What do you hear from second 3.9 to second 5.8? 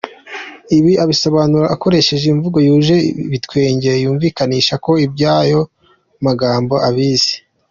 yumvikanisha ko iby’ayo